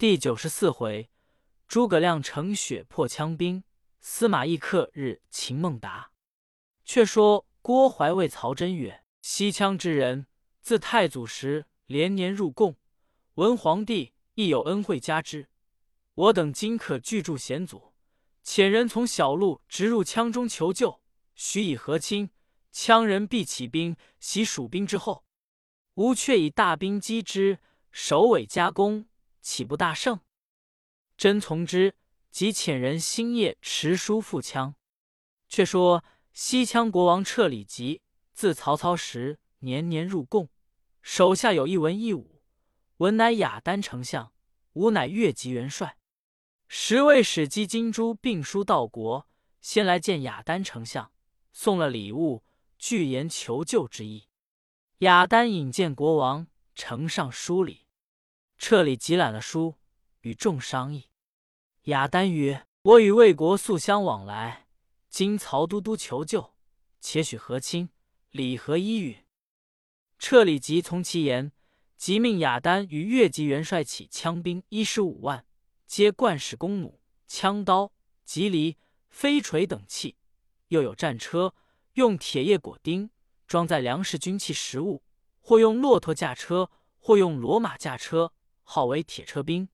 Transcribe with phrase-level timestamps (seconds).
[0.00, 1.10] 第九十四回，
[1.68, 3.64] 诸葛亮乘雪破羌兵，
[4.00, 6.12] 司马懿克日擒孟达。
[6.86, 10.26] 却说郭淮谓曹真曰：“西羌之人，
[10.62, 12.78] 自太祖时连年入贡，
[13.34, 15.50] 文皇帝亦有恩惠加之。
[16.14, 17.92] 我等今可拒助险阻，
[18.42, 21.02] 遣人从小路直入羌中求救，
[21.34, 22.30] 许以和亲，
[22.72, 25.26] 羌人必起兵袭蜀兵之后。
[25.96, 27.58] 吾却以大兵击之，
[27.90, 29.04] 首尾夹攻。”
[29.40, 30.20] 岂不大胜？
[31.16, 31.94] 真从之，
[32.30, 34.74] 即遣人星夜持书赴羌。
[35.48, 40.48] 却说西羌国王彻里吉，自曹操时年年入贡，
[41.02, 42.42] 手下有一文一武，
[42.98, 44.32] 文乃雅丹丞相，
[44.74, 45.98] 武乃越级元帅。
[46.68, 49.28] 时为使姬金珠并书到国，
[49.60, 51.10] 先来见雅丹丞相，
[51.52, 52.44] 送了礼物，
[52.78, 54.28] 具言求救之意。
[54.98, 57.86] 雅丹引见国王，呈上书礼。
[58.60, 59.76] 彻里集揽了书，
[60.20, 61.08] 与众商议。
[61.84, 64.68] 雅丹曰：“我与魏国素相往来，
[65.08, 66.54] 今曹都督求救，
[67.00, 67.88] 且许和亲，
[68.30, 69.24] 礼何依语？”
[70.20, 71.52] 彻里即从其言，
[71.96, 75.46] 即命雅丹与越级元帅起枪兵一十五万，
[75.86, 77.94] 皆冠使弓弩、枪刀、
[78.26, 78.76] 戟犁、
[79.08, 80.18] 飞锤等器，
[80.68, 81.54] 又有战车，
[81.94, 83.08] 用铁叶裹钉，
[83.46, 85.02] 装载粮食、军器、食物，
[85.40, 88.34] 或用骆驼驾车，或用骡马驾车。
[88.72, 89.68] 号为铁车兵，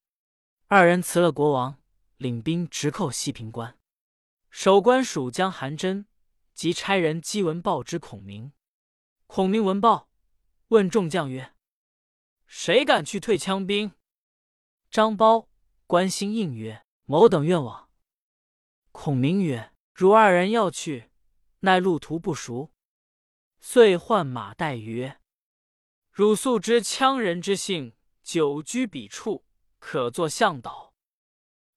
[0.69, 1.78] 二人辞了国王，
[2.16, 3.78] 领兵直寇西平关。
[4.48, 6.06] 守关蜀将韩真
[6.55, 8.55] 即差人赍文报之孔明。
[9.27, 10.08] 孔明闻报，
[10.69, 11.55] 问众将曰
[12.48, 13.92] ：“谁敢去退羌兵？”
[14.91, 15.48] 张苞、
[15.86, 17.91] 关兴应曰：“某等愿往。”
[18.92, 21.10] 孔明曰：“汝二人要去，
[21.60, 22.72] 奈路途不熟。”
[23.60, 25.20] 遂唤马岱曰
[26.10, 27.92] ：“汝素知羌人之性。”
[28.27, 29.44] 久居彼处，
[29.78, 30.92] 可作向导。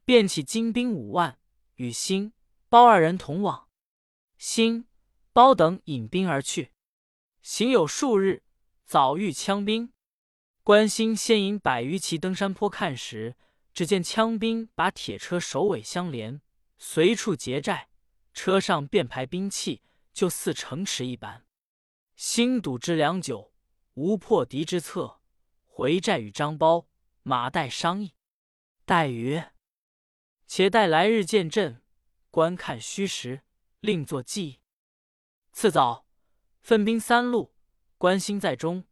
[0.04, 1.38] 便起精兵五万，
[1.76, 2.34] 与兴、
[2.70, 3.70] 包二人同往。
[4.36, 4.88] 兴、
[5.32, 6.72] 包等引兵而去，
[7.44, 8.42] 行有数日，
[8.84, 9.94] 早遇羌兵。
[10.64, 13.38] 关兴先引百余骑登山坡看时，
[13.72, 16.42] 只见羌兵把铁车首尾相连，
[16.80, 17.90] 随处结寨，
[18.34, 21.46] 车上便排兵器，就似城池一般。
[22.16, 23.54] 兴堵之良久，
[23.94, 25.19] 无破敌之策。
[25.80, 26.88] 回寨与张苞、
[27.24, 28.14] 马岱商议，
[28.86, 29.54] 岱曰
[30.46, 31.82] ：“且待来日见阵，
[32.30, 33.44] 观看虚实，
[33.80, 34.60] 另作计议。”
[35.54, 36.06] 次早，
[36.60, 37.56] 分兵三路，
[37.98, 38.84] 关兴在中，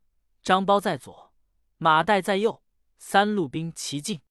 [0.41, 1.33] 张苞在左，
[1.75, 2.63] 马岱在右，
[2.97, 4.21] 三路兵齐进。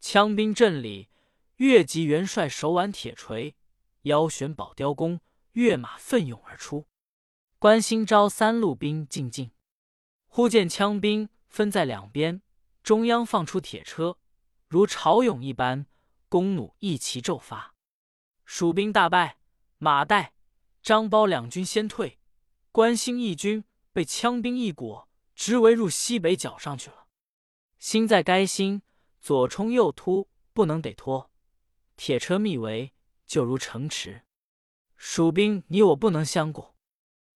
[0.00, 1.10] 羌兵阵里，
[1.56, 3.54] 越级元帅手挽铁锤，
[4.04, 5.20] 腰悬宝雕弓，
[5.52, 6.86] 跃马奋勇而出。
[7.58, 9.50] 关兴招三路兵进进，
[10.28, 11.28] 忽见羌兵。
[11.52, 12.40] 分在两边，
[12.82, 14.16] 中央放出铁车，
[14.68, 15.84] 如潮涌一般，
[16.30, 17.74] 弓弩一齐骤发，
[18.46, 19.36] 蜀兵大败。
[19.76, 20.30] 马岱、
[20.80, 22.18] 张苞两军先退，
[22.70, 27.08] 关兴一军被羌兵一裹，直围入西北角上去了。
[27.78, 28.80] 兴在该心，
[29.20, 31.30] 左冲右突，不能得脱，
[31.96, 32.94] 铁车密围，
[33.26, 34.22] 就如城池。
[34.96, 36.76] 蜀兵你我不能相过，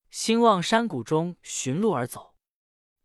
[0.09, 2.36] 兴望山谷中寻路而走。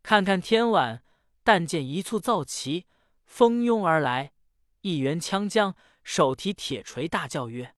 [0.02, 1.04] 看看天晚，
[1.44, 2.86] 但见一簇皂旗
[3.24, 4.32] 蜂拥而来，
[4.80, 7.76] 一员枪将手提铁锤，大叫曰：“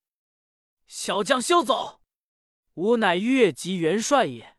[0.89, 2.01] 小将休走！
[2.75, 4.57] 吾乃越级元帅也。”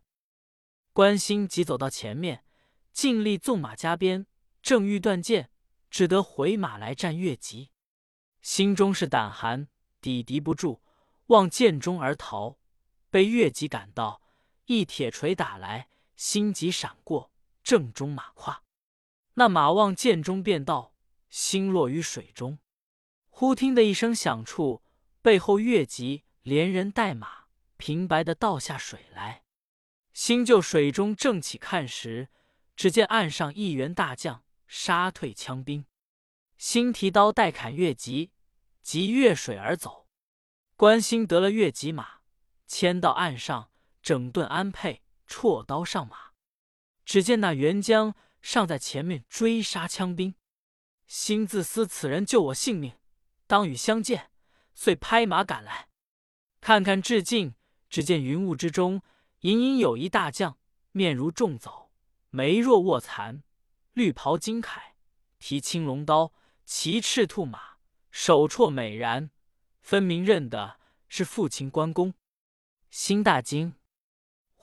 [0.93, 2.45] 关兴急走到前面，
[2.93, 4.27] 尽力纵马加鞭，
[4.61, 5.49] 正欲断剑，
[5.89, 7.71] 只得回马来战越级，
[8.41, 9.67] 心中是胆寒，
[9.99, 10.81] 抵敌不住，
[11.27, 12.59] 望剑中而逃，
[13.09, 14.21] 被越级赶到，
[14.65, 17.31] 一铁锤打来，心急闪过。
[17.65, 18.61] 正中马胯，
[19.33, 20.93] 那马望剑中便道，
[21.31, 22.59] 心落于水中。
[23.27, 24.83] 忽听得一声响处，
[25.23, 27.45] 背后越级连人带马
[27.75, 29.43] 平白的倒下水来。
[30.13, 32.29] 新就水中正起看时，
[32.75, 35.87] 只见岸上一员大将杀退枪兵。
[36.59, 38.31] 新提刀待砍越级，
[38.83, 40.07] 即越水而走。
[40.75, 42.19] 关兴得了越级马，
[42.67, 43.71] 牵到岸上，
[44.03, 46.24] 整顿安配，绰刀上马。
[47.05, 50.35] 只见那元将尚在前面追杀羌兵，
[51.07, 52.93] 心自思此人救我性命，
[53.47, 54.31] 当与相见，
[54.73, 55.87] 遂拍马赶来。
[56.59, 57.53] 看看至近，
[57.89, 59.03] 只见云雾之中
[59.41, 60.57] 隐隐有一大将，
[60.91, 61.91] 面如重枣，
[62.31, 63.43] 眉若卧蚕，
[63.93, 64.79] 绿袍金铠，
[65.37, 66.33] 提青龙刀，
[66.65, 67.77] 骑赤兔马，
[68.09, 69.29] 手绰美髯，
[69.79, 72.15] 分明认得是父亲关公。
[72.89, 73.75] 心大惊。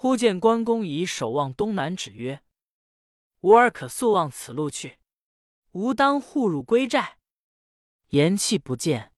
[0.02, 2.42] 忽见关公以手望东南，指曰
[3.42, 4.98] ：“吾儿可速往此路去。”
[5.70, 7.20] 吾当护汝归寨。”
[8.10, 9.14] 言讫不见。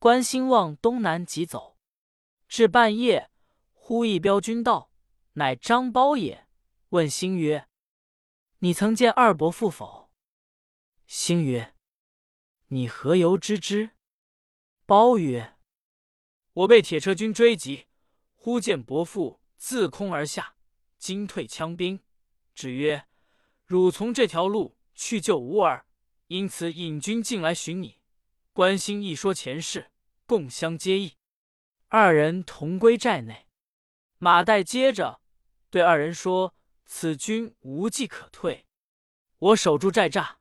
[0.00, 1.78] 关兴望东南急走，
[2.48, 3.30] 至半夜，
[3.72, 4.90] 忽一彪军到，
[5.34, 6.48] 乃张苞也。
[6.88, 7.68] 问兴曰
[8.58, 10.10] ：“你曾见二伯父否？”
[11.06, 11.76] 兴曰
[12.66, 13.90] ：“你何由知之？”
[14.84, 15.56] 苞曰
[16.54, 17.86] ：“我被铁车军追击，
[18.34, 20.54] 忽见伯父自空而下，
[20.96, 22.00] 惊退枪兵，
[22.54, 23.06] 只曰
[23.66, 25.84] ：‘汝从这条路去救吾儿，
[26.28, 27.98] 因此引军进来寻你。’”
[28.54, 29.90] 关兴一说前事，
[30.26, 31.18] 共相接意。
[31.88, 33.46] 二人同归寨内。
[34.18, 35.20] 马岱接着
[35.70, 38.66] 对二人说：“此军无计可退，
[39.38, 40.36] 我守住寨栅，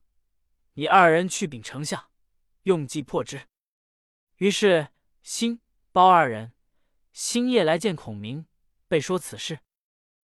[0.73, 2.09] 你二人去禀丞相，
[2.63, 3.47] 用计破之。”
[4.37, 4.87] 于是
[5.21, 5.61] 兴、
[5.91, 6.53] 包二人
[7.11, 8.47] 星夜来见孔明，
[8.87, 9.59] 被说此事。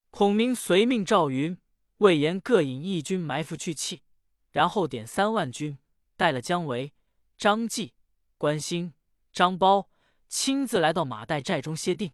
[0.09, 1.57] 孔明随命赵云、
[1.97, 4.03] 魏延各引一军埋伏去气，
[4.51, 5.77] 然后点三万军，
[6.15, 6.93] 带了姜维。
[7.35, 7.93] 张继、
[8.37, 8.93] 关兴、
[9.31, 9.87] 张苞
[10.29, 12.13] 亲自来到马岱寨中歇定。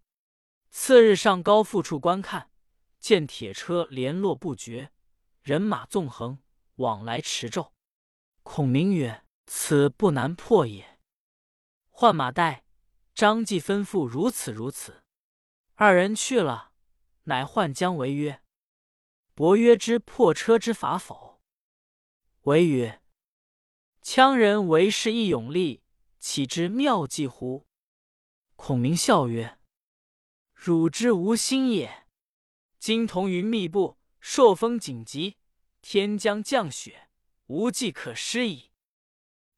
[0.71, 2.49] 次日上高阜处观看，
[2.99, 4.91] 见铁车联络不绝，
[5.41, 6.39] 人马纵横，
[6.75, 7.73] 往来驰骤。
[8.43, 10.99] 孔明曰：“此不难破也。”
[11.91, 12.61] 唤马岱、
[13.13, 14.98] 张继吩咐如此如此。
[15.81, 16.73] 二人去了，
[17.23, 18.41] 乃唤姜维曰
[19.33, 21.41] ：“伯约之破车之法否？”
[22.43, 23.01] 维曰：
[24.03, 25.81] 羌人为是一勇力，
[26.19, 27.65] 岂知妙计乎？
[28.57, 29.57] 孔明笑曰
[30.53, 32.07] ：“汝之无心也。
[32.77, 35.37] 今彤云密布，朔风紧急，
[35.81, 37.07] 天将降雪，
[37.45, 38.71] 无计可施矣。”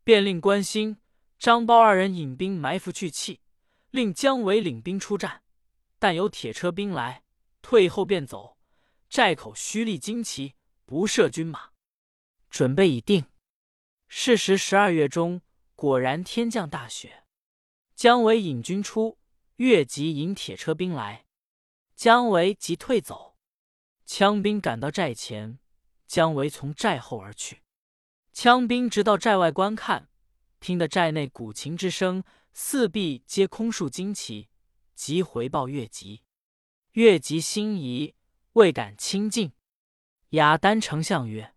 [0.06, 1.02] 便令关兴、
[1.40, 3.42] 张苞二人引兵埋伏去气，
[3.90, 5.42] 令姜维领兵出战。
[6.02, 7.22] 但有铁车兵来，
[7.62, 8.58] 退后便走。
[9.08, 11.74] 寨口虚立旌旗，不设军马，
[12.50, 13.28] 准备已定。
[14.08, 15.44] 是时十二月中，
[15.76, 17.26] 果然天降大雪。
[17.96, 19.20] 姜维引军出，
[19.58, 21.28] 越级引铁车兵来。
[21.96, 23.38] 姜维即退走，
[24.08, 25.60] 羌兵赶到寨前，
[26.08, 27.62] 姜维从寨后而去。
[28.34, 30.10] 羌兵直到寨外观看，
[30.60, 34.50] 听得寨内鼓琴之声，四壁皆空竖旌旗，
[35.02, 36.22] 即回报越级。
[36.92, 38.14] 越级心疑，
[38.54, 39.52] 未敢亲近。
[40.30, 41.56] 雅丹丞相曰：“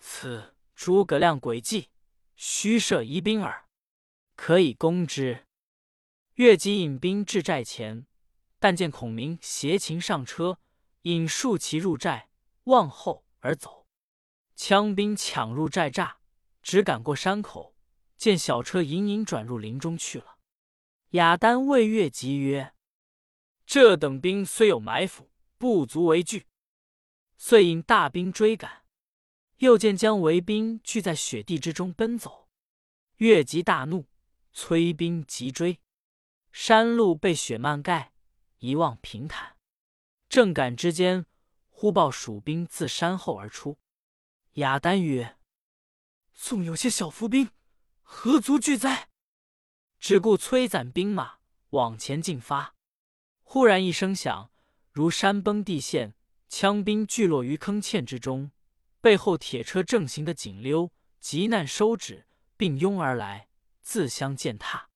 [0.00, 1.90] 此。”诸葛亮诡计，
[2.36, 3.68] 虚设疑兵耳，
[4.34, 5.46] 可以攻之。
[6.36, 8.06] 越级引兵至寨前，
[8.58, 10.58] 但见孔明携琴上车，
[11.02, 12.30] 引数骑入寨，
[12.64, 13.86] 望后而走。
[14.56, 16.14] 羌兵抢入寨栅，
[16.62, 17.74] 只赶过山口，
[18.16, 20.37] 见小车隐隐转入林中去了。
[21.10, 22.74] 雅丹谓越吉曰
[23.64, 26.46] ：“这等兵虽有埋伏，不足为惧。”
[27.38, 28.84] 遂引大兵追赶。
[29.58, 32.48] 又见姜维兵聚在雪地之中奔走，
[33.16, 34.06] 越级大怒，
[34.52, 35.80] 催兵急追。
[36.52, 38.12] 山路被雪漫盖，
[38.58, 39.56] 一望平坦。
[40.28, 41.26] 正赶之间，
[41.68, 43.78] 忽报蜀兵自山后而出。
[44.54, 45.38] 雅丹曰
[46.34, 47.50] ：“纵有些小伏兵，
[48.02, 49.07] 何足惧哉？”
[49.98, 51.38] 只顾催攒兵马
[51.70, 52.74] 往前进发。
[53.42, 54.50] 忽然一声响，
[54.92, 56.14] 如山崩地陷，
[56.48, 58.50] 枪兵聚落于坑堑之中。
[59.00, 60.90] 背后铁车正行的紧溜，
[61.20, 63.48] 急难收止，并拥而来，
[63.80, 64.88] 自相践踏。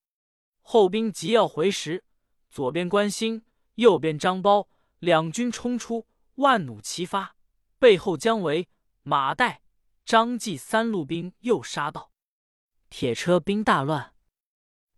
[0.60, 2.04] 后兵急要回时，
[2.50, 3.44] 左边关兴，
[3.76, 4.66] 右边张苞，
[4.98, 6.06] 两军冲出，
[6.36, 7.36] 万弩齐发。
[7.78, 8.68] 背后姜维、
[9.02, 9.58] 马岱、
[10.04, 12.10] 张继三路兵又杀到，
[12.90, 14.14] 铁车兵大乱。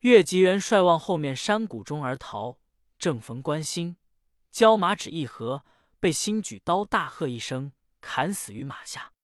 [0.04, 2.58] 岳吉元帅望后面山谷中而逃，
[2.98, 3.96] 正逢关兴，
[4.50, 5.64] 交马只一合，
[5.98, 7.72] 被兴举刀大喝一声。
[8.02, 9.14] 砍死于马下，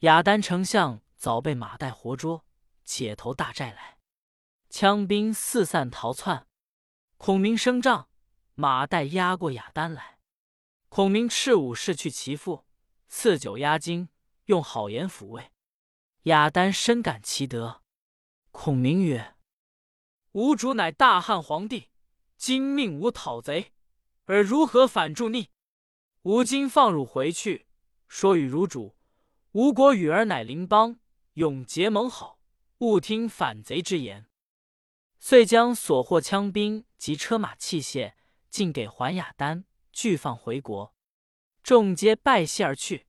[0.00, 2.44] 雅丹丞相早被马岱活捉，
[2.84, 3.96] 解投大寨来。
[4.68, 6.46] 羌兵四散逃窜，
[7.16, 8.10] 孔明升帐，
[8.54, 10.18] 马岱押过雅丹来。
[10.90, 12.66] 孔明赤武士去其父，
[13.08, 14.10] 赐酒压惊，
[14.44, 15.50] 用好言抚慰。
[16.24, 17.80] 雅丹深感其德。
[18.50, 19.34] 孔明曰
[20.32, 21.88] ：“吾主乃大汉皇帝，
[22.36, 23.72] 今命吾讨贼，
[24.26, 25.48] 而如何反助逆？
[26.22, 27.66] 吾今放汝回去。”
[28.06, 28.96] 说与汝主，
[29.52, 31.00] 吴国与尔乃邻邦，
[31.34, 32.38] 永结盟好，
[32.78, 34.26] 勿听反贼之言。
[35.18, 38.14] 遂将所获枪兵及车马器械
[38.48, 40.94] 尽给还雅丹，俱放回国。
[41.64, 43.06] 众皆拜谢而去。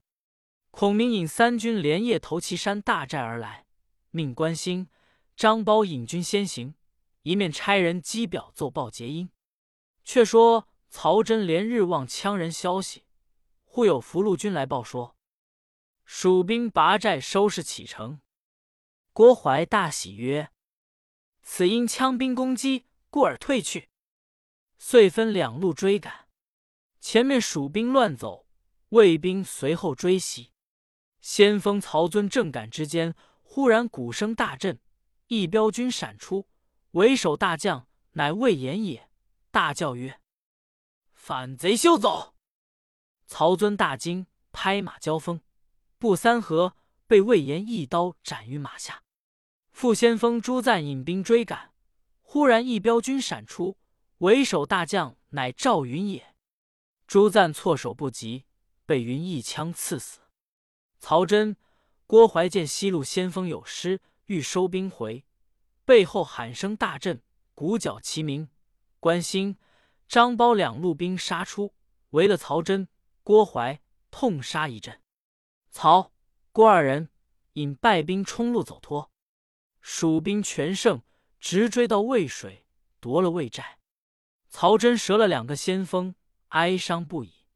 [0.72, 3.66] 孔明引三军连夜投祁山大寨而来，
[4.10, 4.88] 命关兴、
[5.36, 6.74] 张苞引军先行，
[7.22, 9.30] 一面差人击表奏报捷音。
[10.04, 13.04] 却说曹真连日望羌人消息。
[13.64, 15.16] 忽有俘虏军来报说，
[16.04, 18.20] 蜀兵拔寨收拾启程。
[19.12, 20.50] 郭淮大喜曰
[21.42, 23.88] ：“此因羌兵攻击，故而退去。”
[24.76, 26.28] 遂分两路追赶。
[27.00, 28.46] 前面蜀兵乱走，
[28.90, 30.52] 魏兵随后追袭。
[31.20, 34.80] 先锋曹遵正赶之间，忽然鼓声大震，
[35.28, 36.48] 一彪军闪出，
[36.92, 39.10] 为首大将乃魏延也。
[39.50, 40.18] 大叫曰
[41.12, 42.34] ：“反贼休走！”
[43.26, 45.40] 曹遵大惊，拍马交锋，
[45.98, 46.74] 不三合，
[47.06, 49.02] 被魏延一刀斩于马下。
[49.70, 51.72] 副先锋朱赞引兵追赶，
[52.22, 53.78] 忽然一彪军闪出，
[54.18, 56.34] 为首大将乃赵云也。
[57.06, 58.46] 朱赞措手不及，
[58.86, 60.20] 被云一枪刺死。
[60.98, 61.56] 曹真、
[62.06, 65.24] 郭淮见西路先锋有失，欲收兵回，
[65.84, 67.22] 背后喊声大震，
[67.54, 68.48] 鼓角齐鸣。
[69.00, 69.58] 关兴、
[70.06, 71.74] 张苞两路兵杀出，
[72.10, 72.88] 围了曹真、
[73.24, 75.00] 郭淮，痛杀一阵。
[75.70, 76.12] 曹、
[76.52, 77.10] 郭二人
[77.54, 79.10] 引败兵冲路走脱，
[79.80, 81.02] 蜀兵全胜，
[81.40, 82.64] 直追到渭水，
[83.00, 83.78] 夺了魏寨。
[84.48, 86.14] 曹真折了两个先锋，
[86.48, 87.46] 哀伤不已，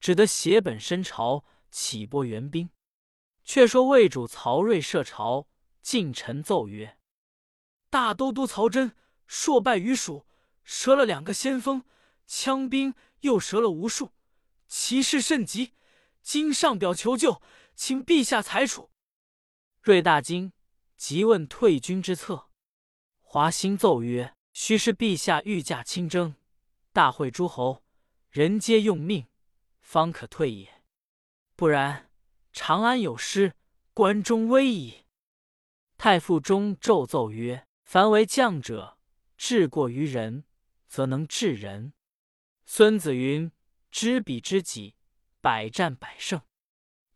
[0.00, 2.70] 只得携本身朝，起拨援兵。
[3.44, 5.46] 却说魏主曹睿设朝，
[5.80, 6.97] 近臣奏曰
[7.90, 8.94] ：“大都督曹真
[9.26, 10.26] 硕败于蜀，
[10.64, 11.84] 折了两个先锋，
[12.28, 14.12] 羌兵又折了无数，
[14.66, 15.72] 其势甚急。
[16.22, 17.40] 今上表求救，
[17.74, 18.90] 请陛下裁处。”
[19.80, 20.52] 睿大惊，
[20.96, 22.50] 急问退军之策。
[23.20, 26.34] 华歆奏曰：“须是陛下御驾亲征，
[26.92, 27.82] 大会诸侯，
[28.30, 29.26] 人皆用命，
[29.80, 30.82] 方可退也。
[31.56, 32.06] 不然。”
[32.50, 33.54] 长安有失，
[33.94, 35.04] 关中危矣。
[35.96, 38.98] 太傅中奏奏曰：“凡为将者，
[39.38, 40.44] 治过于人，
[40.88, 41.94] 则能治人。”
[42.66, 43.50] 孙子云
[43.90, 44.94] ：“知彼知己，
[45.40, 46.42] 百战百胜。”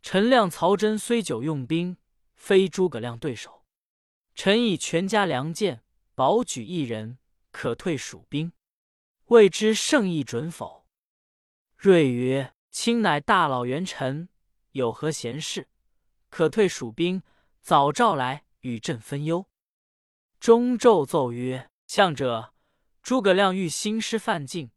[0.00, 1.98] 臣亮曹真虽久用兵，
[2.34, 3.66] 非诸葛亮对手。
[4.34, 5.82] 臣以全家良将，
[6.14, 7.18] 保举一人，
[7.50, 8.54] 可退蜀兵。
[9.26, 10.86] 未知胜意准否？
[11.76, 14.30] 睿曰：“卿乃大老元臣。”
[14.72, 15.68] 有何闲事，
[16.30, 17.22] 可退蜀兵？
[17.60, 19.46] 早召来与朕分忧。
[20.42, 22.52] 中咒奏曰：“相者，
[23.00, 24.72] 诸葛亮欲兴师犯境，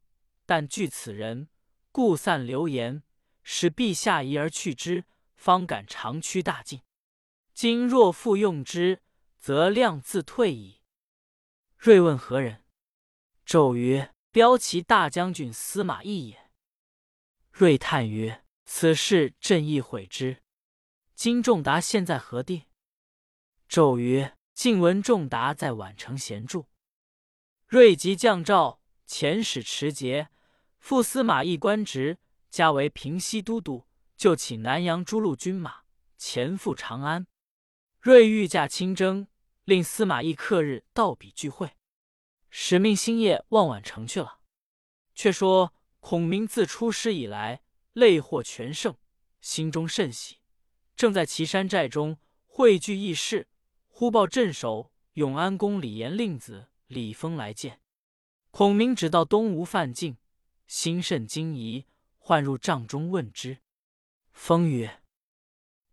[0.45, 1.49] 但惧此人，
[1.91, 3.01] 故散流言，
[3.41, 6.83] 使陛下疑而去之，方敢长驱大进。
[7.55, 9.01] 今若复用之，
[9.39, 10.83] 则亮自退矣。”
[11.77, 12.63] 睿问何人？
[13.43, 16.51] 骤曰：“骠骑大将军司马懿也。”
[17.49, 18.43] 睿叹曰。
[18.65, 20.43] 此事朕亦悔之。
[21.15, 22.65] 今仲达现在何地？
[23.67, 26.65] 骤曰：“晋闻仲达在宛城闲住。”
[27.67, 30.29] 睿即降诏遣使持节，
[30.79, 32.17] 复司马懿官职，
[32.49, 33.85] 加为平西都督，
[34.17, 35.81] 就起南阳诸路军马，
[36.17, 37.27] 前赴长安。
[37.99, 39.27] 睿御驾亲征，
[39.65, 41.75] 令司马懿刻日到彼聚会，
[42.49, 44.39] 使命星夜往宛城去了。
[45.13, 47.61] 却说孔明自出师以来。
[47.93, 48.97] 累获全胜，
[49.39, 50.39] 心中甚喜，
[50.97, 53.47] 正在岐山寨中汇聚议事，
[53.97, 57.79] 忽报镇守永安宫李严令子李丰来见。
[58.51, 60.17] 孔明只道东吴犯境，
[60.67, 61.85] 心甚惊疑，
[62.17, 63.59] 唤入帐中问之。
[64.33, 65.01] 风曰：“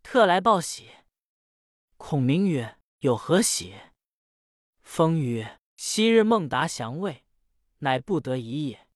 [0.03, 0.91] 特来报喜。”
[1.97, 3.75] 孔明曰：“有何喜？”
[4.83, 7.23] 风曰：“昔日孟达降魏，
[7.79, 8.89] 乃不得已也。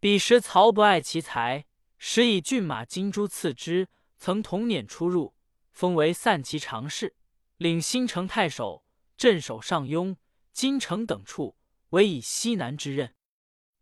[0.00, 1.66] 彼时曹不爱其才。”
[2.02, 5.34] 时以骏马金珠赐之，曾同辇出入，
[5.72, 7.14] 封为散骑常侍，
[7.60, 8.86] 领新城太守，
[9.18, 10.16] 镇守上庸、
[10.50, 11.58] 金城等处，
[11.90, 13.14] 委以西南之任。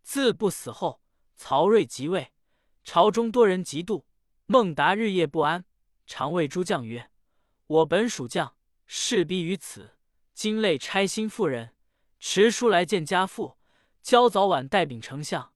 [0.03, 1.01] 自不死后，
[1.37, 2.33] 曹睿即位，
[2.83, 4.03] 朝中多人嫉妒，
[4.47, 5.65] 孟达日夜不安，
[6.09, 7.13] 常谓诸将曰
[7.69, 9.97] ：“我本属将，势逼于此，
[10.35, 11.77] 今累差心妇人
[12.19, 13.59] 持书来见家父，
[14.03, 15.53] 教早晚带禀丞相。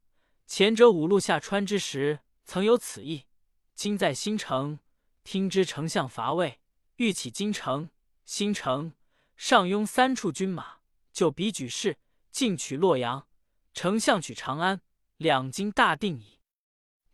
[0.46, 3.26] 前者五路下川之时。”曾有此意，
[3.74, 4.78] 今在新城
[5.24, 6.60] 听知丞相伐魏，
[6.96, 7.88] 欲起京城、
[8.24, 8.94] 新城、
[9.36, 10.78] 上庸三处军马，
[11.12, 11.98] 就彼举事，
[12.30, 13.26] 进取洛阳。
[13.74, 14.80] 丞相取长安，
[15.16, 16.40] 两京大定矣。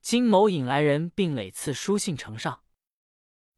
[0.00, 2.62] 金某引来人，并累次书信呈上。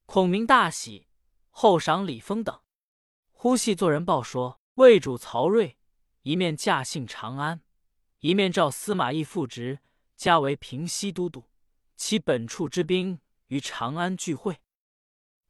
[0.07, 1.07] 孔明大喜，
[1.51, 2.61] 后赏李丰等。
[3.31, 5.79] 忽系作人报说，魏主曹睿
[6.23, 7.63] 一面驾幸长安，
[8.19, 9.81] 一面召司马懿复职，
[10.17, 11.45] 加为平西都督。
[11.97, 14.61] 其本处之兵于长安聚会，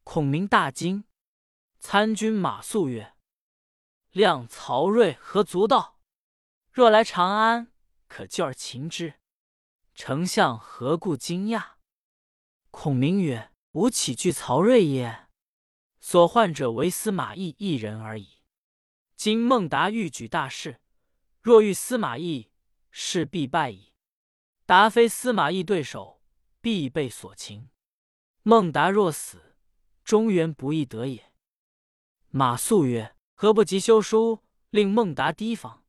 [0.03, 1.05] 孔明大惊。
[1.83, 3.15] 参军马谡曰
[4.13, 5.99] ：“亮曹睿何足道？
[6.71, 7.73] 若来长安，
[8.07, 9.15] 可救而擒之。
[9.95, 11.71] 丞相何故惊讶？”
[12.69, 15.27] 孔明曰：“吾岂惧曹睿也？
[15.99, 18.43] 所患者唯司马懿一人而已。
[19.15, 20.79] 今孟达欲举大事，
[21.41, 22.51] 若遇司马懿，
[22.91, 23.91] 势必败矣。
[24.67, 26.21] 达非司马懿对手，
[26.61, 27.71] 必被所擒。
[28.43, 29.55] 孟达若死，
[30.03, 31.30] 中原不易得也。
[32.33, 35.83] 马谡曰：“何不及修书，令孟达提防？”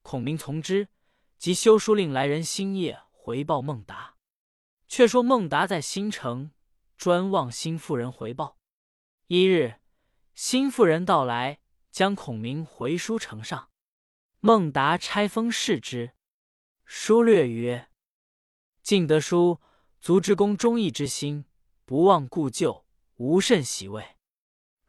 [0.00, 0.88] 孔明从之，
[1.36, 4.14] 即修书令来人星夜回报孟达。
[4.88, 6.50] 却说孟达在新城，
[6.96, 8.56] 专望新妇人回报。
[9.26, 9.80] 一日，
[10.34, 13.68] 新妇人到来，将孔明回书呈上。
[14.40, 16.12] 孟达拆封视之，
[16.86, 17.90] 书略曰
[18.82, 19.60] ：“敬德书，
[20.00, 21.44] 足之公忠义之心，
[21.84, 24.16] 不忘故旧，无甚喜慰。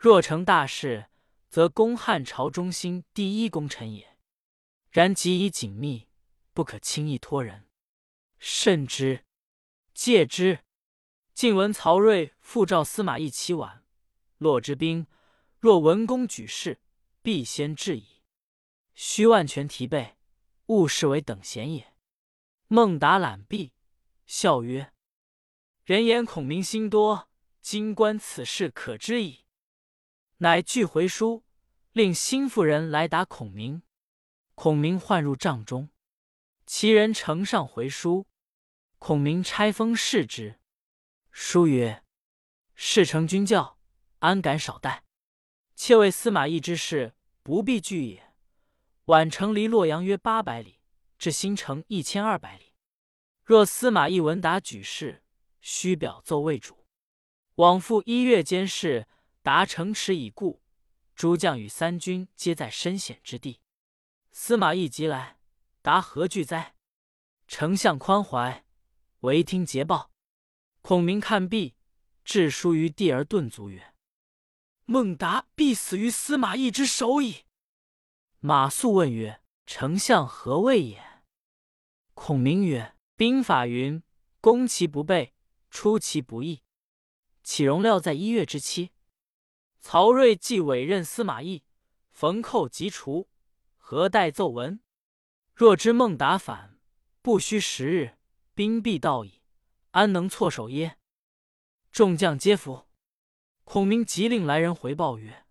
[0.03, 1.09] 若成大事，
[1.47, 4.17] 则公汉朝中兴第一功臣也。
[4.91, 6.09] 然极以紧密，
[6.53, 7.69] 不可轻易托人。
[8.37, 9.23] 慎之，
[9.93, 10.65] 戒之。
[11.33, 13.85] 晋闻曹睿复召司马懿七晚。”
[14.39, 15.07] 洛之兵，
[15.57, 16.81] 若文公举事，
[17.21, 18.21] 必先至矣。
[18.93, 20.17] 须万全提备，
[20.65, 21.93] 勿视为等闲也。
[22.67, 23.71] 孟达览毕，
[24.25, 24.91] 笑曰
[25.85, 27.29] ：“人言孔明心多，
[27.61, 29.39] 今观此事可知矣。”
[30.43, 31.45] 乃具回书，
[31.93, 33.81] 令新妇人来答孔明。
[34.55, 35.89] 孔明唤入帐中，
[36.65, 38.27] 其人呈上回书。
[38.99, 40.59] 孔明拆封视之，
[41.31, 42.03] 书曰
[42.75, 43.79] ：“事成君教。”
[44.19, 45.05] 安敢少待？
[45.77, 48.33] 妾为司马懿之事，不必惧也。
[49.05, 50.81] 宛城离洛阳约八百里，
[51.17, 52.73] 至新城一千二百里。
[53.45, 55.23] 若司马懿闻达举事，
[55.61, 56.85] 须表奏魏主。
[57.55, 59.07] 往复一月间事，
[59.43, 60.61] 达城池已固，
[61.15, 63.59] 诸将与三军皆在深险之地。
[64.31, 65.37] 司马懿即来，
[65.81, 66.75] 达何惧哉？
[67.45, 68.63] 丞相宽怀，
[69.19, 70.11] 唯听捷报。
[70.81, 71.75] 孔明看毕，
[72.23, 73.93] 置书于地而顿足曰。
[74.85, 77.43] 孟达必死于司马懿之手矣。
[78.39, 81.21] 马谡问曰：“丞相何谓也？”
[82.15, 84.01] 孔明曰：“兵法云：
[84.39, 85.33] 攻其不备，
[85.69, 86.63] 出其不意。
[87.43, 88.91] 岂容料在一月之期？
[89.83, 91.61] 曹睿既委任司马懿，
[92.09, 93.27] 逢寇即除，
[93.75, 94.79] 何待奏闻？
[95.53, 96.79] 若知孟达反，
[97.21, 98.17] 不需十日，
[98.55, 99.41] 兵必到矣，
[99.91, 100.97] 安能措手耶？”
[101.91, 102.87] 众将皆服。
[103.65, 105.45] 孔明急令来人回报曰：“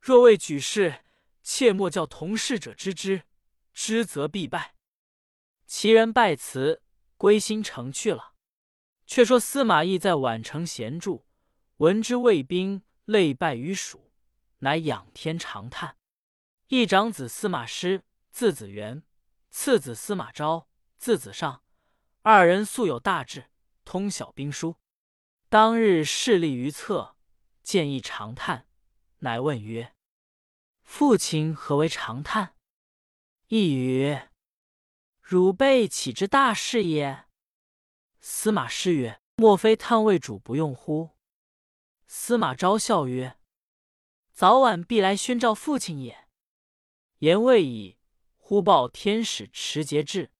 [0.00, 1.00] 若未举事，
[1.42, 3.24] 切莫叫同事者知之，
[3.74, 4.76] 知则必败。”
[5.66, 6.80] 其人拜辞，
[7.16, 8.34] 归新城去了。
[9.04, 11.26] 却说司马懿在宛城闲住，
[11.78, 14.12] 闻之魏兵累败于蜀，
[14.58, 15.96] 乃仰天长叹。
[16.68, 19.02] 一长子司马师，字子元；
[19.50, 21.62] 次子司马昭，字子尚。
[22.22, 23.50] 二人素有大志，
[23.84, 24.76] 通晓兵书。
[25.48, 27.16] 当日势力于侧，
[27.62, 28.66] 见一长叹，
[29.18, 29.94] 乃问曰
[30.82, 32.54] ：“父亲何为长叹？”
[33.48, 34.30] 亦曰
[35.20, 37.26] ：“汝辈岂知大事也？”
[38.20, 41.10] 司马师曰：“莫非叹魏主不用乎？”
[42.14, 43.38] 司马昭笑曰
[44.34, 46.28] ：“早晚必来宣召父亲也。”
[47.20, 47.96] 言未已，
[48.36, 50.30] 忽报天使持节至，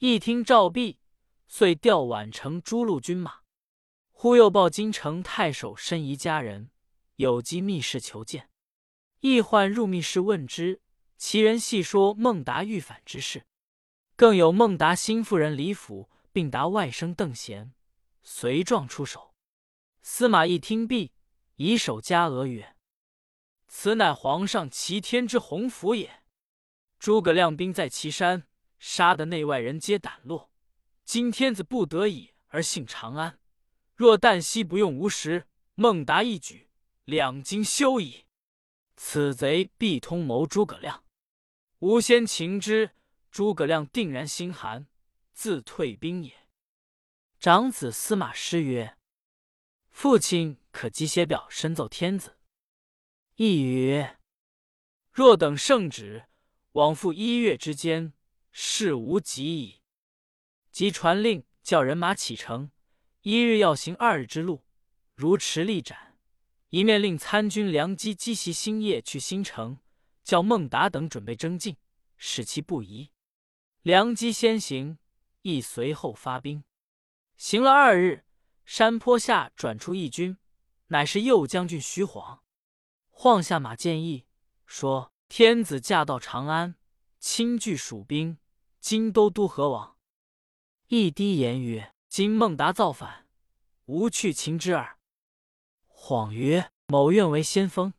[0.00, 0.98] 一听诏毕，
[1.46, 3.40] 遂调宛城诸路军马。
[4.10, 6.70] 忽又报京城太守申仪家人
[7.16, 8.50] 有机密室求见，
[9.20, 10.82] 亦唤入密室问之。
[11.16, 13.46] 其人细说孟达欲反之事，
[14.14, 17.72] 更有孟达新妇人李府，并达外甥邓贤，
[18.22, 19.27] 随状出手。
[20.10, 21.12] 司马懿听毕，
[21.56, 22.74] 以手加额曰
[23.68, 26.22] ：“此乃皇上齐天之鸿福也。
[26.98, 30.50] 诸葛亮兵在岐山，杀得内外人皆胆落。
[31.04, 33.38] 今天子不得已而幸长安。”
[33.94, 36.70] 若旦夕不用无时，孟达一举，
[37.04, 38.24] 两京休矣。
[38.96, 41.04] 此贼必通谋诸葛亮。
[41.80, 42.92] 吾先擒之，
[43.30, 44.86] 诸葛亮定然心寒，
[45.34, 46.48] 自退兵也。
[47.38, 48.96] 长子司马师曰
[49.98, 52.38] ：“父亲可即写表申奏天子。”
[53.34, 54.06] 一语
[55.10, 56.26] ：“若等圣旨，
[56.70, 58.12] 往复一月之间，
[58.52, 59.80] 事无及矣。”
[60.70, 62.70] 即传令，叫人马启程。
[63.22, 64.62] 一日要行二日之路，
[65.16, 66.16] 如持力斩。
[66.68, 69.78] 一面令参军梁基积袭星夜去新城，
[70.22, 71.76] 叫孟达等准备征进，
[72.16, 73.10] 使其不疑。
[73.82, 74.98] 梁基先行，
[75.42, 76.62] 亦随后发兵。
[77.36, 78.24] 行了二日，
[78.68, 80.36] 山坡下转出一军，
[80.88, 82.42] 乃是右将军徐晃。
[83.08, 84.26] 晃下马建议
[84.66, 86.76] 说：“天子驾到长安，
[87.18, 88.36] 亲拒蜀兵，
[88.78, 89.96] 今都督何往？”
[90.88, 91.94] 一低言曰。
[92.10, 93.26] 今孟达造反，
[93.86, 94.98] 吾去擒之耳。”
[95.88, 97.94] 晃曰：“某愿为先锋。”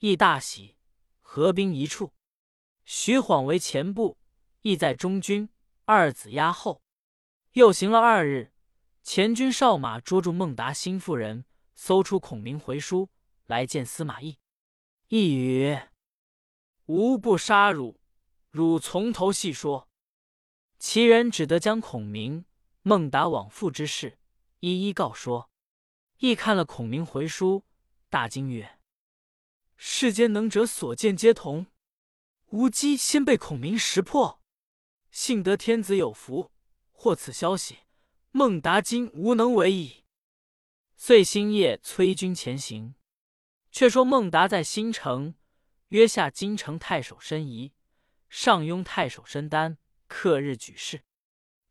[0.00, 0.76] 亦大喜，
[1.22, 2.12] 合兵一处。
[2.84, 4.18] 徐晃为前部，
[4.60, 5.48] 亦在中军，
[5.86, 6.82] 二子压后。
[7.52, 8.51] 又行了二日，
[9.02, 13.10] 前军哨马捉住孟达新妇人，搜出孔明回书，
[13.46, 14.38] 来见司马懿。
[15.08, 15.90] 懿曰
[16.86, 18.00] ：“吾不杀汝，
[18.50, 19.88] 汝从头细说。”
[20.78, 22.44] 其人只得将孔明、
[22.82, 24.18] 孟达往复之事
[24.60, 25.50] 一一告说。
[26.18, 27.64] 懿看了孔明回书，
[28.08, 28.78] 大惊曰
[29.76, 31.66] ：“世间能者所见皆同，
[32.50, 34.40] 吾姬先被孔明识破，
[35.10, 36.52] 幸得天子有福，
[36.92, 37.78] 获此消息。
[38.32, 40.04] 孟达今无能为矣。”
[40.96, 42.94] 遂星夜催军前行。
[43.70, 45.34] 却说孟达在新城
[45.88, 47.72] 约下京城太守申仪、
[48.28, 51.04] 上庸太守申丹，克日举事。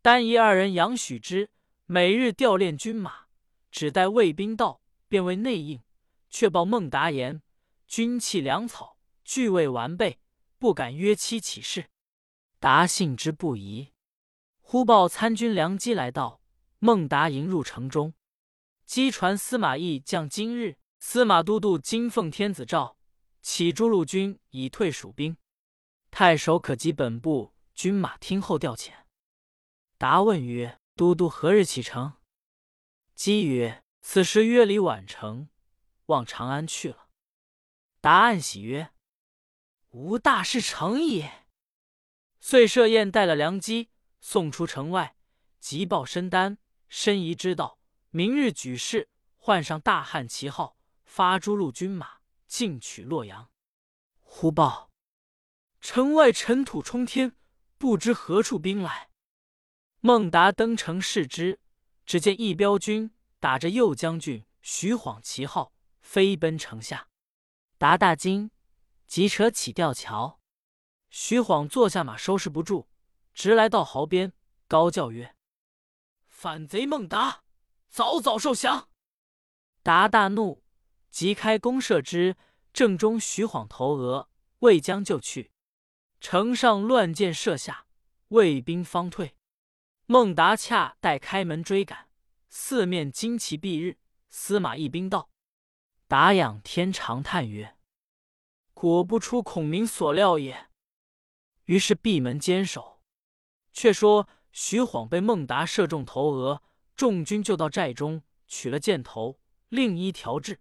[0.02, 1.52] 丹仪二人养许之，
[1.86, 3.28] 每日调练军马，
[3.70, 5.84] 只待卫兵到，便为内应。
[6.32, 7.44] 却报孟达言：
[7.88, 10.20] 军器粮草俱未完备，
[10.58, 11.92] 不敢约期起事。
[12.60, 13.94] 达信之不疑。
[14.60, 16.41] 忽报参军梁基来到，
[16.84, 18.16] 孟达迎入城中，
[18.88, 20.80] 机传司马懿将今日。
[21.00, 22.98] 司马都督金奉天子诏，
[23.40, 25.38] 启诸路军以退蜀兵。
[26.10, 28.94] 太守可及本部军马听候调遣。
[30.00, 32.14] 答问曰：“都督何日启程？”
[33.14, 35.50] 姬曰：“此时约离宛城，
[36.08, 37.10] 望长安去了。”
[38.02, 38.92] 答暗喜曰
[39.92, 41.46] ：“吾大事成也。”
[42.42, 45.16] 遂设宴带了良机，送出城外，
[45.60, 46.58] 急报申丹、
[46.94, 50.76] 申仪知道，明日举事，换上大汉旗号。
[51.06, 53.50] 发诸路军马，进取洛阳。
[54.20, 54.92] 忽报
[55.80, 57.38] 城外尘土冲天，
[57.78, 59.10] 不知何处兵来。
[60.02, 61.62] 孟达登城视之，
[62.06, 67.08] 只见一彪军打着右将军徐晃旗号，飞奔城下。
[67.78, 68.52] 达大惊，
[69.08, 70.42] 急扯起吊桥。
[71.10, 72.88] 徐晃坐下马，收拾不住，
[73.34, 74.34] 直来到壕边，
[74.68, 75.36] 高叫曰
[76.42, 77.44] ：“反贼孟达，
[77.88, 78.90] 早早受降！”
[79.84, 80.64] 达大怒。
[81.12, 82.36] 即开弓射之，
[82.74, 84.28] 正中徐晃头额，
[84.62, 85.52] 未将就去。
[86.20, 87.86] 城上乱箭射下，
[88.30, 89.36] 魏兵方退。
[90.08, 92.10] 孟达恰待开门追赶，
[92.50, 94.00] 四面旌旗蔽日。
[94.28, 95.30] 司马懿兵到，
[96.08, 97.78] 达仰天长叹曰
[98.74, 100.72] ：“果不出孔明所料也。”
[101.66, 103.04] 于是闭门坚守。
[103.72, 106.62] 却说徐晃被孟达射中头额，
[106.96, 110.60] 众军就到寨中，取了箭头，另一调制。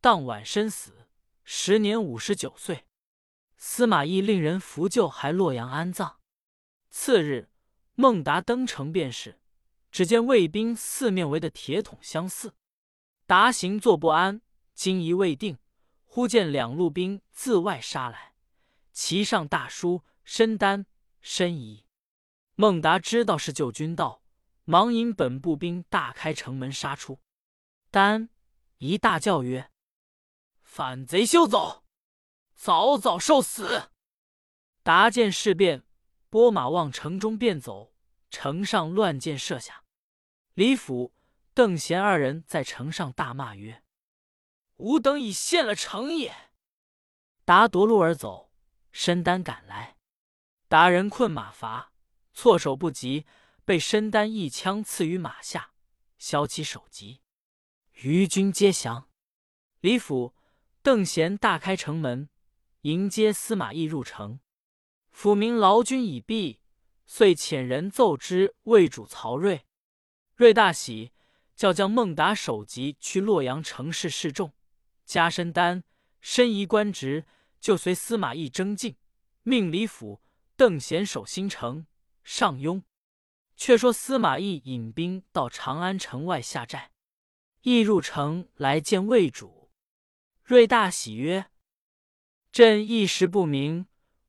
[0.00, 1.06] 当晚身死，
[1.44, 2.84] 时年五十九岁。
[3.56, 6.20] 司马懿令人扶柩还洛阳安葬。
[6.90, 7.50] 次日，
[7.94, 9.40] 孟达登城便是，
[9.90, 12.54] 只见卫兵四面围的铁桶相似。
[13.26, 14.40] 达行坐不安，
[14.74, 15.58] 惊疑未定，
[16.04, 18.34] 忽见两路兵自外杀来，
[18.92, 20.86] 骑上大书“申丹、
[21.20, 21.84] 申仪”。
[22.60, 24.20] 孟达知道是救军到，
[24.64, 27.20] 忙引本部兵大开城门杀出。
[27.88, 28.30] 丹
[28.78, 29.70] 一大叫曰：
[30.64, 31.84] 反贼休走，
[32.56, 33.92] 早早受死！
[34.82, 35.84] 达见事变，
[36.28, 37.94] 拨马往城中便走，
[38.28, 39.84] 城上乱箭射下。
[40.54, 41.14] 李府、
[41.54, 43.84] 邓贤二人在城上大骂曰
[44.78, 46.34] ：“吾等已陷了城也！”
[47.46, 48.50] 达夺路而走，
[48.90, 49.96] 申丹赶来，
[50.66, 51.92] 达人困马乏，
[52.40, 53.26] 措手不及，
[53.64, 55.72] 被申丹一枪刺于马下，
[56.18, 57.20] 削其首级。
[57.94, 59.08] 余军皆降。
[59.80, 60.36] 李府。
[60.80, 62.28] 邓贤大开城门，
[62.82, 64.38] 迎接司马懿入城。
[65.10, 66.60] 府民劳军已毕，
[67.04, 69.62] 遂遣人奏之魏主曹睿。
[70.36, 71.10] 睿大喜，
[71.56, 74.52] 叫将孟达首级去洛阳城市示众，
[75.04, 75.82] 加申丹、
[76.20, 77.26] 申仪官职，
[77.60, 78.94] 就随司马懿征进，
[79.42, 80.22] 命李府、
[80.54, 81.84] 邓贤守新城。
[82.30, 82.82] 上庸。
[83.56, 86.92] 却说司马懿引兵到长安城外下寨，
[87.62, 89.72] 懿入城来见魏主。
[90.44, 91.50] 睿大喜曰
[92.52, 93.86] ：“朕一时不明，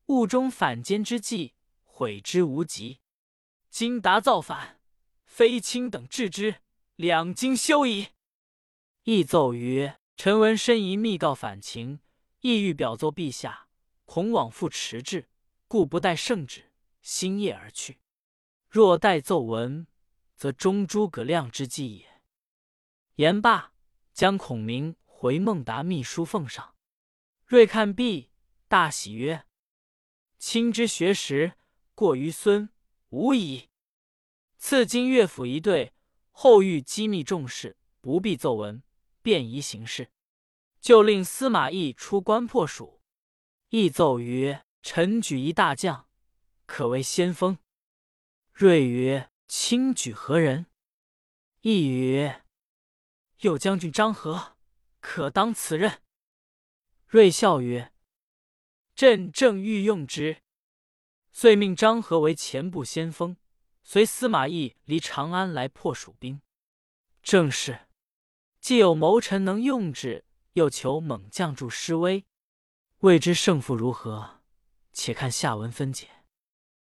[0.07, 3.01] 误中反间之计，悔之无及。
[3.69, 4.79] 今达造反，
[5.25, 6.61] 非卿等治之，
[6.95, 8.07] 两京休矣。”
[9.03, 11.99] 亦奏曰：“臣闻申仪密告反情，
[12.39, 13.67] 意欲表奏陛下，
[14.05, 15.29] 恐往复迟滞，
[15.67, 16.68] 故不待圣旨，
[17.01, 17.99] 星夜而去。
[18.67, 19.87] 若待奏闻，
[20.35, 22.21] 则中诸葛亮之计也。”
[23.15, 23.73] 言罢，
[24.13, 24.95] 将孔明。
[25.21, 26.77] 回孟达秘书奉上，
[27.45, 28.31] 睿看毕，
[28.69, 29.45] 大喜曰
[30.39, 31.55] ：“卿之学识，
[31.93, 32.69] 过于孙，
[33.09, 33.67] 无矣。”
[34.57, 35.93] 赐金乐府一对，
[36.31, 38.81] 后欲机密重事，不必奏闻，
[39.21, 40.09] 便宜行事。
[40.79, 43.01] 就令司马懿出关破蜀。
[43.67, 46.07] 懿奏曰：“臣举一大将，
[46.69, 47.57] 可为先锋。”
[48.53, 50.67] 睿曰：“卿举何人？”
[51.61, 52.45] 懿曰
[53.41, 54.55] ：“右将军张合，
[54.99, 56.03] 可当此任。”
[57.07, 57.91] 睿笑曰
[58.93, 60.43] ：“朕正欲用之。”
[61.33, 63.35] 遂命张合为前部先锋，
[63.83, 66.41] 随司马懿离长安来破蜀兵。
[67.23, 67.87] 正是，
[68.61, 72.25] 既有谋臣能用之，又求猛将助施威。
[72.99, 74.41] 未知胜负如何？
[74.91, 76.18] 且看下文分解。